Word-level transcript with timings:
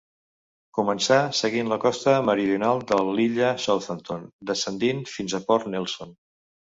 Començà 0.75 1.17
seguint 1.39 1.67
la 1.73 1.77
costa 1.83 2.15
meridional 2.29 2.81
de 2.91 2.97
l'illa 3.17 3.51
Southampton, 3.65 4.23
descendint 4.53 5.05
fins 5.13 5.37
a 5.37 5.41
Port 5.51 5.69
Nelson. 5.75 6.17